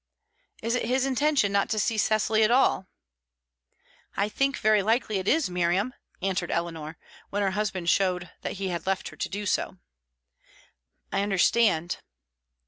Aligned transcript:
"Is 0.63 0.73
it 0.73 0.85
his 0.85 1.05
intention 1.05 1.51
not 1.51 1.69
to 1.69 1.77
see 1.77 1.95
Cecily 1.99 2.41
at 2.41 2.49
all?" 2.49 2.87
"I 4.17 4.29
think 4.29 4.57
very 4.57 4.81
likely 4.81 5.19
it 5.19 5.27
is, 5.27 5.47
Miriam," 5.47 5.93
answered 6.23 6.49
Eleanor, 6.49 6.97
when 7.29 7.43
her 7.43 7.51
husband 7.51 7.87
showed 7.87 8.31
that 8.41 8.53
he 8.53 8.75
left 8.79 9.09
her 9.09 9.15
to 9.17 9.29
do 9.29 9.45
so. 9.45 9.77
"I 11.11 11.21
understand." 11.21 11.99